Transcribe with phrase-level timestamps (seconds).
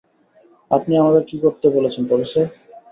[0.71, 2.45] আপনি আমাদের কী করতে বলছেন, প্রফেসর?